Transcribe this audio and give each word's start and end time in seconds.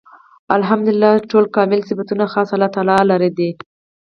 الحمد 0.57 0.87
لله. 0.93 1.13
ټول 1.31 1.45
کامل 1.55 1.79
صفتونه 1.89 2.25
خاص 2.33 2.49
الله 2.53 2.69
تعالی 2.75 2.97
لره 3.11 3.29
دی 3.37 3.49